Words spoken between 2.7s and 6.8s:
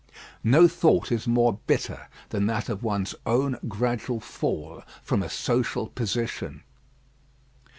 one's own gradual fall from a social position.